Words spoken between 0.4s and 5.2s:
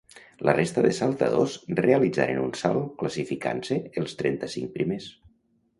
La resta de saltadors realitzaren un salt, classificant-se els trenta-cinc primers.